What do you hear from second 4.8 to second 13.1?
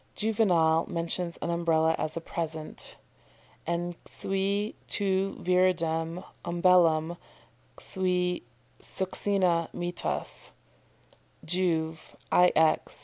tu viridem umbellam cui succina mittas" Juv., ix.